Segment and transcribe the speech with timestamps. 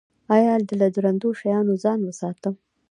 [0.35, 2.55] ایا له درندو شیانو ځان وساتم؟